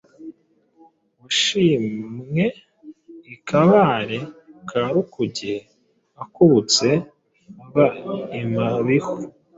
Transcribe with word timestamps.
Washimwe 1.19 2.45
i 3.33 3.37
Kabare 3.47 4.19
ka 4.69 4.81
Rukuge, 4.93 5.55
Akubutse 6.23 6.87
ava 7.63 7.85
i 8.39 8.41
Mabiho 8.53 9.13